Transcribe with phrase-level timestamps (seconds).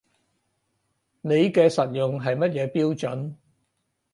[1.21, 3.35] 你嘅實用係乜嘢標準